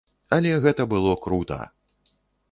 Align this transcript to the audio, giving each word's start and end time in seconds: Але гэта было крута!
Але 0.37 0.53
гэта 0.63 0.87
было 0.93 1.13
крута! 1.25 1.59